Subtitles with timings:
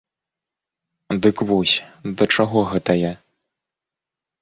[1.27, 1.75] Дык вось,
[2.17, 3.15] да чаго гэта я?